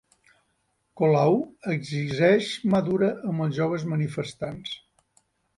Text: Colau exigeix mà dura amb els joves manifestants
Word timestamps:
Colau 1.01 1.37
exigeix 1.75 2.49
mà 2.73 2.81
dura 2.89 3.13
amb 3.33 3.47
els 3.47 3.55
joves 3.61 3.89
manifestants 3.95 4.77